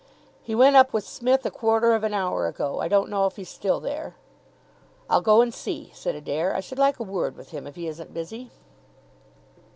[0.41, 2.79] "He went up with Smith a quarter of an hour ago.
[2.79, 4.15] I don't know if he's still there."
[5.07, 6.55] "I'll go and see," said Adair.
[6.55, 8.49] "I should like a word with him if he isn't busy."